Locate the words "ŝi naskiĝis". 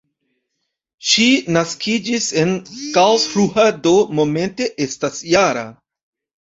1.09-2.31